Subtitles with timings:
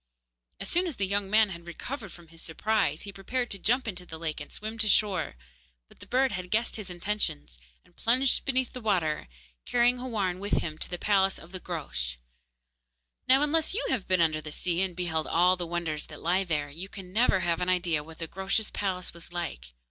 [0.59, 3.87] As soon as the young man had recovered from his surprise, he prepared to jump
[3.87, 5.35] into the lake and swim to shore.
[5.89, 9.27] But the bird had guessed his intentions, and plunged beneath the water,
[9.63, 12.17] carrying Houarn with him to the palace of the Groac'h.
[13.27, 16.45] Now, unless you have been under the sea and beheld all the wonders that lie
[16.45, 19.71] there, you can never have an idea what the Groac'h's palace was like.